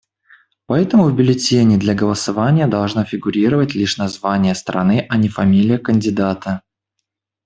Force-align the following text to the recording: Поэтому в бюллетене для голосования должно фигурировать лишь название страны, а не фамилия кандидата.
Поэтому 0.65 1.03
в 1.07 1.15
бюллетене 1.15 1.77
для 1.77 1.93
голосования 1.93 2.65
должно 2.65 3.05
фигурировать 3.05 3.75
лишь 3.75 3.99
название 3.99 4.55
страны, 4.55 5.05
а 5.07 5.15
не 5.15 5.29
фамилия 5.29 5.77
кандидата. 5.77 6.63